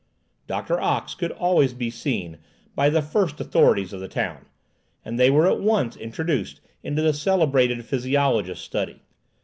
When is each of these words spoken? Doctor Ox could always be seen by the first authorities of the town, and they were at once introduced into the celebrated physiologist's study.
Doctor 0.47 0.79
Ox 0.81 1.13
could 1.13 1.31
always 1.31 1.75
be 1.75 1.91
seen 1.91 2.39
by 2.73 2.89
the 2.89 3.03
first 3.03 3.39
authorities 3.39 3.93
of 3.93 3.99
the 3.99 4.07
town, 4.07 4.47
and 5.05 5.19
they 5.19 5.29
were 5.29 5.47
at 5.47 5.59
once 5.59 5.95
introduced 5.95 6.59
into 6.81 7.03
the 7.03 7.13
celebrated 7.13 7.85
physiologist's 7.85 8.65
study. 8.65 9.03